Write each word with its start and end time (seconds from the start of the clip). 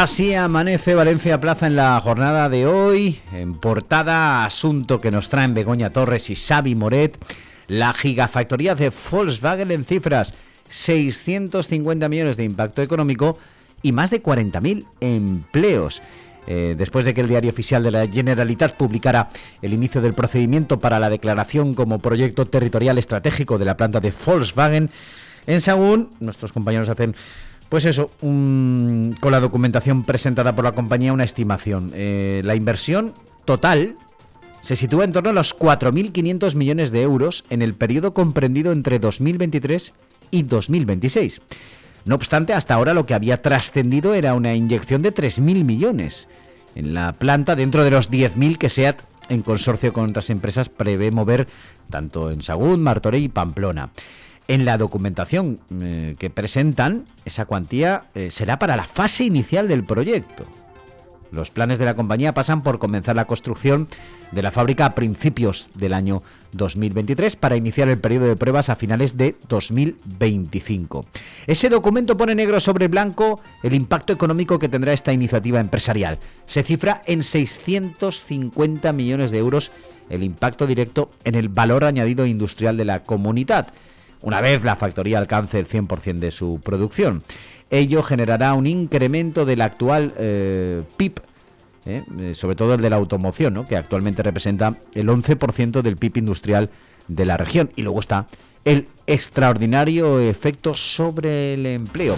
Así 0.00 0.32
amanece 0.32 0.94
Valencia 0.94 1.40
Plaza 1.40 1.66
en 1.66 1.74
la 1.74 2.00
jornada 2.00 2.48
de 2.48 2.68
hoy. 2.68 3.18
En 3.32 3.54
portada, 3.54 4.44
asunto 4.44 5.00
que 5.00 5.10
nos 5.10 5.28
traen 5.28 5.54
Begoña 5.54 5.90
Torres 5.90 6.30
y 6.30 6.36
Xavi 6.36 6.76
Moret. 6.76 7.18
La 7.66 7.92
gigafactoría 7.92 8.76
de 8.76 8.92
Volkswagen 9.10 9.72
en 9.72 9.84
cifras. 9.84 10.34
650 10.68 12.08
millones 12.08 12.36
de 12.36 12.44
impacto 12.44 12.80
económico 12.80 13.38
y 13.82 13.90
más 13.90 14.12
de 14.12 14.22
40.000 14.22 14.84
empleos. 15.00 16.00
Eh, 16.46 16.76
después 16.78 17.04
de 17.04 17.12
que 17.12 17.22
el 17.22 17.28
diario 17.28 17.50
oficial 17.50 17.82
de 17.82 17.90
la 17.90 18.06
Generalitat 18.06 18.76
publicara 18.76 19.30
el 19.62 19.74
inicio 19.74 20.00
del 20.00 20.14
procedimiento 20.14 20.78
para 20.78 21.00
la 21.00 21.10
declaración 21.10 21.74
como 21.74 21.98
proyecto 21.98 22.46
territorial 22.46 22.98
estratégico 22.98 23.58
de 23.58 23.64
la 23.64 23.76
planta 23.76 23.98
de 23.98 24.12
Volkswagen, 24.24 24.90
en 25.48 25.60
Sagún, 25.62 26.10
nuestros 26.20 26.52
compañeros 26.52 26.88
hacen 26.90 27.16
pues 27.68 27.84
eso, 27.84 28.10
con 28.20 29.30
la 29.30 29.40
documentación 29.40 30.04
presentada 30.04 30.54
por 30.54 30.64
la 30.64 30.72
compañía, 30.72 31.12
una 31.12 31.24
estimación. 31.24 31.92
Eh, 31.94 32.40
la 32.44 32.54
inversión 32.54 33.12
total 33.44 33.96
se 34.60 34.76
sitúa 34.76 35.04
en 35.04 35.12
torno 35.12 35.30
a 35.30 35.34
los 35.34 35.56
4.500 35.56 36.54
millones 36.54 36.90
de 36.90 37.02
euros 37.02 37.44
en 37.50 37.62
el 37.62 37.74
periodo 37.74 38.14
comprendido 38.14 38.72
entre 38.72 38.98
2023 38.98 39.94
y 40.30 40.42
2026. 40.42 41.40
No 42.04 42.14
obstante, 42.14 42.54
hasta 42.54 42.74
ahora 42.74 42.94
lo 42.94 43.06
que 43.06 43.14
había 43.14 43.42
trascendido 43.42 44.14
era 44.14 44.34
una 44.34 44.54
inyección 44.54 45.02
de 45.02 45.12
3.000 45.12 45.64
millones 45.64 46.28
en 46.74 46.94
la 46.94 47.12
planta 47.12 47.54
dentro 47.54 47.84
de 47.84 47.90
los 47.90 48.10
10.000 48.10 48.56
que 48.56 48.68
SEAT, 48.68 49.02
en 49.28 49.42
consorcio 49.42 49.92
con 49.92 50.08
otras 50.08 50.30
empresas, 50.30 50.68
prevé 50.68 51.10
mover 51.10 51.48
tanto 51.90 52.30
en 52.30 52.40
Sagún, 52.40 52.82
Martorell 52.82 53.22
y 53.22 53.28
Pamplona. 53.28 53.90
En 54.50 54.64
la 54.64 54.78
documentación 54.78 55.60
eh, 55.82 56.16
que 56.18 56.30
presentan, 56.30 57.04
esa 57.26 57.44
cuantía 57.44 58.06
eh, 58.14 58.30
será 58.30 58.58
para 58.58 58.76
la 58.76 58.86
fase 58.86 59.24
inicial 59.24 59.68
del 59.68 59.84
proyecto. 59.84 60.46
Los 61.30 61.50
planes 61.50 61.78
de 61.78 61.84
la 61.84 61.94
compañía 61.94 62.32
pasan 62.32 62.62
por 62.62 62.78
comenzar 62.78 63.14
la 63.14 63.26
construcción 63.26 63.88
de 64.32 64.40
la 64.40 64.50
fábrica 64.50 64.86
a 64.86 64.94
principios 64.94 65.68
del 65.74 65.92
año 65.92 66.22
2023 66.52 67.36
para 67.36 67.56
iniciar 67.56 67.90
el 67.90 67.98
periodo 67.98 68.24
de 68.24 68.36
pruebas 68.36 68.70
a 68.70 68.76
finales 68.76 69.18
de 69.18 69.36
2025. 69.50 71.04
Ese 71.46 71.68
documento 71.68 72.16
pone 72.16 72.34
negro 72.34 72.58
sobre 72.58 72.88
blanco 72.88 73.40
el 73.62 73.74
impacto 73.74 74.14
económico 74.14 74.58
que 74.58 74.70
tendrá 74.70 74.94
esta 74.94 75.12
iniciativa 75.12 75.60
empresarial. 75.60 76.18
Se 76.46 76.62
cifra 76.62 77.02
en 77.04 77.22
650 77.22 78.94
millones 78.94 79.30
de 79.30 79.36
euros 79.36 79.72
el 80.08 80.22
impacto 80.22 80.66
directo 80.66 81.10
en 81.24 81.34
el 81.34 81.50
valor 81.50 81.84
añadido 81.84 82.24
industrial 82.24 82.78
de 82.78 82.86
la 82.86 83.02
comunidad 83.02 83.74
una 84.22 84.40
vez 84.40 84.64
la 84.64 84.76
factoría 84.76 85.18
alcance 85.18 85.58
el 85.58 85.66
100% 85.66 86.18
de 86.18 86.30
su 86.30 86.60
producción. 86.62 87.22
Ello 87.70 88.02
generará 88.02 88.54
un 88.54 88.66
incremento 88.66 89.44
del 89.44 89.60
actual 89.60 90.14
eh, 90.16 90.82
PIB, 90.96 91.20
eh, 91.86 92.02
eh, 92.18 92.34
sobre 92.34 92.56
todo 92.56 92.74
el 92.74 92.80
de 92.80 92.90
la 92.90 92.96
automoción, 92.96 93.64
que 93.66 93.76
actualmente 93.76 94.22
representa 94.22 94.74
el 94.94 95.08
11% 95.08 95.82
del 95.82 95.96
PIB 95.96 96.18
industrial 96.18 96.70
de 97.06 97.24
la 97.24 97.36
región. 97.36 97.70
Y 97.76 97.82
luego 97.82 98.00
está 98.00 98.26
el 98.64 98.88
extraordinario 99.06 100.20
efecto 100.20 100.74
sobre 100.74 101.54
el 101.54 101.66
empleo. 101.66 102.16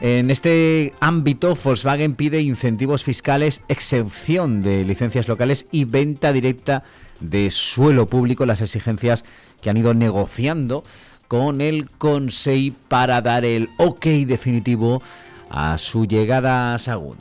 En 0.00 0.32
este 0.32 0.94
ámbito, 0.98 1.56
Volkswagen 1.62 2.14
pide 2.14 2.42
incentivos 2.42 3.04
fiscales, 3.04 3.62
exención 3.68 4.60
de 4.60 4.84
licencias 4.84 5.28
locales 5.28 5.66
y 5.70 5.84
venta 5.84 6.32
directa 6.32 6.82
de 7.22 7.50
suelo 7.50 8.06
público, 8.06 8.46
las 8.46 8.60
exigencias 8.60 9.24
que 9.60 9.70
han 9.70 9.76
ido 9.76 9.94
negociando 9.94 10.84
con 11.28 11.60
el 11.60 11.88
Consejo 11.90 12.76
para 12.88 13.20
dar 13.22 13.44
el 13.44 13.70
ok 13.78 14.04
definitivo 14.26 15.02
a 15.48 15.78
su 15.78 16.04
llegada 16.04 16.74
a 16.74 16.78
Sagunt. 16.78 17.20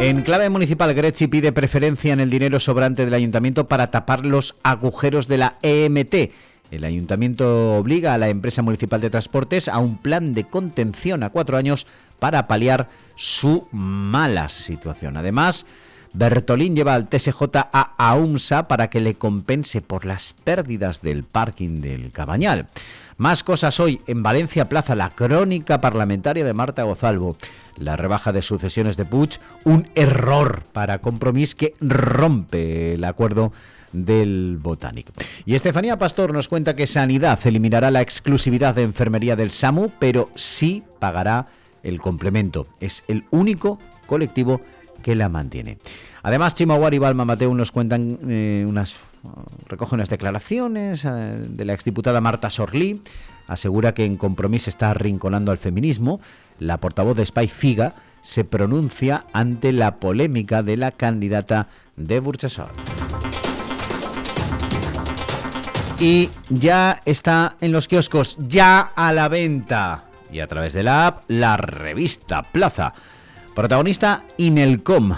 En 0.00 0.22
clave 0.22 0.50
municipal, 0.50 0.92
Grechi 0.92 1.26
pide 1.26 1.52
preferencia 1.52 2.12
en 2.12 2.20
el 2.20 2.28
dinero 2.28 2.60
sobrante 2.60 3.04
del 3.04 3.14
ayuntamiento 3.14 3.66
para 3.66 3.90
tapar 3.90 4.26
los 4.26 4.56
agujeros 4.62 5.26
de 5.28 5.38
la 5.38 5.56
EMT 5.62 6.14
el 6.70 6.84
ayuntamiento 6.84 7.74
obliga 7.74 8.14
a 8.14 8.18
la 8.18 8.28
empresa 8.28 8.62
municipal 8.62 9.00
de 9.00 9.10
transportes 9.10 9.68
a 9.68 9.78
un 9.78 9.98
plan 9.98 10.34
de 10.34 10.44
contención 10.44 11.22
a 11.22 11.30
cuatro 11.30 11.56
años 11.56 11.86
para 12.18 12.48
paliar 12.48 12.88
su 13.14 13.68
mala 13.70 14.48
situación. 14.48 15.16
Además, 15.16 15.66
Bertolín 16.18 16.74
lleva 16.74 16.94
al 16.94 17.10
TSJ 17.10 17.42
a 17.54 17.92
AUMSA 17.98 18.68
para 18.68 18.88
que 18.88 19.00
le 19.00 19.16
compense 19.16 19.82
por 19.82 20.06
las 20.06 20.32
pérdidas 20.32 21.02
del 21.02 21.24
parking 21.24 21.82
del 21.82 22.10
Cabañal. 22.10 22.68
Más 23.18 23.44
cosas 23.44 23.78
hoy 23.80 24.00
en 24.06 24.22
Valencia 24.22 24.66
Plaza, 24.66 24.94
la 24.94 25.10
crónica 25.10 25.82
parlamentaria 25.82 26.42
de 26.42 26.54
Marta 26.54 26.84
Gozalvo. 26.84 27.36
La 27.76 27.96
rebaja 27.96 28.32
de 28.32 28.40
sucesiones 28.40 28.96
de 28.96 29.04
Puig, 29.04 29.38
un 29.64 29.90
error 29.94 30.62
para 30.72 31.00
Compromís 31.02 31.54
que 31.54 31.74
rompe 31.80 32.94
el 32.94 33.04
acuerdo 33.04 33.52
del 33.92 34.56
Botánico. 34.58 35.12
Y 35.44 35.54
Estefanía 35.54 35.98
Pastor 35.98 36.32
nos 36.32 36.48
cuenta 36.48 36.74
que 36.74 36.86
Sanidad 36.86 37.38
eliminará 37.46 37.90
la 37.90 38.00
exclusividad 38.00 38.74
de 38.74 38.84
enfermería 38.84 39.36
del 39.36 39.50
SAMU, 39.50 39.92
pero 39.98 40.30
sí 40.34 40.82
pagará 40.98 41.48
el 41.82 42.00
complemento. 42.00 42.68
Es 42.80 43.04
el 43.06 43.24
único 43.30 43.78
colectivo 44.06 44.58
que 44.58 44.66
la 45.04 45.28
mantiene. 45.28 45.78
Además, 46.22 46.54
Chimaguar 46.54 46.94
y 46.94 46.98
Balma 46.98 47.24
Mateo 47.24 47.54
nos 47.54 47.72
cuentan 47.72 48.18
eh, 48.28 48.64
unas 48.68 48.96
recoge 49.66 49.94
unas 49.94 50.08
declaraciones 50.08 51.04
eh, 51.04 51.08
de 51.08 51.64
la 51.64 51.72
exdiputada 51.72 52.20
Marta 52.20 52.48
Sorlí, 52.48 53.02
asegura 53.48 53.92
que 53.92 54.04
en 54.04 54.16
compromiso 54.16 54.70
está 54.70 54.90
arrinconando 54.90 55.50
al 55.52 55.58
feminismo. 55.58 56.20
La 56.58 56.78
portavoz 56.78 57.16
de 57.16 57.26
Spy 57.26 57.48
Figa 57.48 57.94
se 58.20 58.44
pronuncia 58.44 59.24
ante 59.32 59.72
la 59.72 59.96
polémica 59.96 60.62
de 60.62 60.76
la 60.76 60.92
candidata 60.92 61.68
de 61.96 62.20
Burchesol 62.20 62.70
y 65.98 66.30
ya 66.48 67.00
está 67.04 67.56
en 67.60 67.72
los 67.72 67.88
kioscos, 67.88 68.36
ya 68.40 68.80
a 68.94 69.12
la 69.12 69.28
venta. 69.28 70.04
Y 70.30 70.40
a 70.40 70.46
través 70.46 70.72
de 70.72 70.82
la 70.82 71.06
app, 71.06 71.24
la 71.28 71.56
revista 71.56 72.42
Plaza. 72.42 72.92
Protagonista 73.56 74.22
Inelcom, 74.36 75.14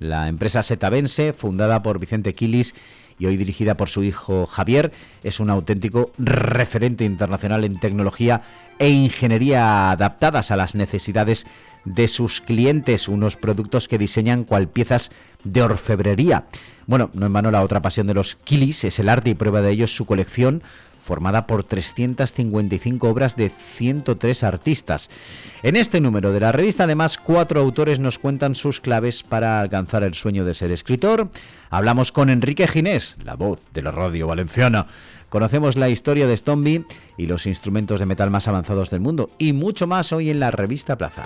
la 0.00 0.28
empresa 0.28 0.62
setavense 0.62 1.32
fundada 1.32 1.82
por 1.82 1.98
Vicente 1.98 2.34
Quilis 2.34 2.74
y 3.18 3.24
hoy 3.24 3.38
dirigida 3.38 3.78
por 3.78 3.88
su 3.88 4.02
hijo 4.02 4.44
Javier, 4.44 4.92
es 5.22 5.40
un 5.40 5.48
auténtico 5.48 6.12
referente 6.18 7.06
internacional 7.06 7.64
en 7.64 7.80
tecnología 7.80 8.42
e 8.78 8.90
ingeniería 8.90 9.92
adaptadas 9.92 10.50
a 10.50 10.56
las 10.56 10.74
necesidades 10.74 11.46
de 11.86 12.06
sus 12.06 12.42
clientes, 12.42 13.08
unos 13.08 13.38
productos 13.38 13.88
que 13.88 13.96
diseñan 13.96 14.44
cual 14.44 14.68
piezas 14.68 15.10
de 15.44 15.62
orfebrería. 15.62 16.44
Bueno, 16.86 17.08
no 17.14 17.24
en 17.24 17.32
vano 17.32 17.50
la 17.50 17.64
otra 17.64 17.80
pasión 17.80 18.06
de 18.06 18.12
los 18.12 18.34
Kilis 18.34 18.84
es 18.84 18.98
el 18.98 19.08
arte 19.08 19.30
y 19.30 19.34
prueba 19.34 19.62
de 19.62 19.70
ello 19.70 19.86
es 19.86 19.96
su 19.96 20.04
colección 20.04 20.62
formada 21.10 21.48
por 21.48 21.64
355 21.64 23.08
obras 23.08 23.34
de 23.34 23.50
103 23.50 24.44
artistas. 24.44 25.10
En 25.64 25.74
este 25.74 26.00
número 26.00 26.30
de 26.30 26.38
la 26.38 26.52
revista, 26.52 26.84
además, 26.84 27.18
cuatro 27.18 27.60
autores 27.60 27.98
nos 27.98 28.20
cuentan 28.20 28.54
sus 28.54 28.78
claves 28.78 29.24
para 29.24 29.60
alcanzar 29.60 30.04
el 30.04 30.14
sueño 30.14 30.44
de 30.44 30.54
ser 30.54 30.70
escritor. 30.70 31.28
Hablamos 31.68 32.12
con 32.12 32.30
Enrique 32.30 32.68
Ginés, 32.68 33.16
la 33.24 33.34
voz 33.34 33.58
de 33.74 33.82
la 33.82 33.90
radio 33.90 34.28
valenciana. 34.28 34.86
Conocemos 35.28 35.74
la 35.74 35.88
historia 35.88 36.28
de 36.28 36.36
Stomby 36.36 36.84
y 37.16 37.26
los 37.26 37.44
instrumentos 37.46 37.98
de 37.98 38.06
metal 38.06 38.30
más 38.30 38.46
avanzados 38.46 38.90
del 38.90 39.00
mundo 39.00 39.30
y 39.36 39.52
mucho 39.52 39.88
más 39.88 40.12
hoy 40.12 40.30
en 40.30 40.38
la 40.38 40.52
revista 40.52 40.96
Plaza. 40.96 41.24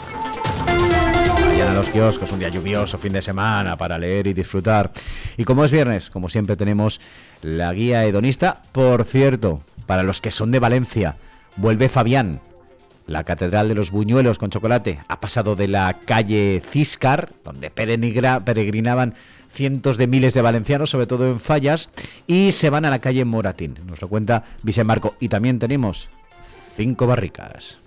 A 1.64 1.72
los 1.72 1.88
kioscos, 1.88 2.30
un 2.30 2.40
día 2.40 2.50
lluvioso, 2.50 2.98
fin 2.98 3.14
de 3.14 3.22
semana, 3.22 3.76
para 3.76 3.96
leer 3.98 4.26
y 4.26 4.34
disfrutar. 4.34 4.92
Y 5.38 5.44
como 5.44 5.64
es 5.64 5.72
viernes, 5.72 6.10
como 6.10 6.28
siempre 6.28 6.56
tenemos 6.56 7.00
la 7.40 7.72
guía 7.72 8.04
hedonista. 8.04 8.60
Por 8.70 9.04
cierto, 9.04 9.62
para 9.86 10.02
los 10.02 10.20
que 10.20 10.30
son 10.30 10.50
de 10.50 10.60
Valencia, 10.60 11.16
vuelve 11.56 11.88
Fabián. 11.88 12.40
La 13.06 13.24
Catedral 13.24 13.68
de 13.68 13.74
los 13.74 13.90
Buñuelos 13.90 14.38
con 14.38 14.50
chocolate 14.50 15.00
ha 15.08 15.20
pasado 15.20 15.56
de 15.56 15.68
la 15.68 15.98
calle 16.06 16.62
Ciscar, 16.72 17.30
donde 17.44 17.70
peregrinaban 17.70 19.14
cientos 19.52 19.98
de 19.98 20.06
miles 20.06 20.32
de 20.34 20.42
valencianos, 20.42 20.90
sobre 20.90 21.06
todo 21.06 21.30
en 21.30 21.38
Fallas, 21.38 21.90
y 22.26 22.52
se 22.52 22.70
van 22.70 22.86
a 22.86 22.90
la 22.90 23.00
calle 23.00 23.24
Moratín. 23.24 23.78
Nos 23.86 24.00
lo 24.00 24.08
cuenta 24.08 24.44
Vicente 24.62 24.86
Marco. 24.86 25.16
Y 25.20 25.28
también 25.28 25.58
tenemos 25.58 26.08
cinco 26.76 27.06
barricas. 27.06 27.78